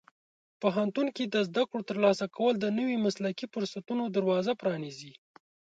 [0.61, 5.13] پوهنتون کې د زده کړو ترلاسه کول د نوي مسلکي فرصتونو دروازه پرانیزي.